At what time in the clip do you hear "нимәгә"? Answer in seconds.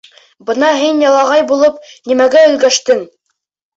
2.13-2.43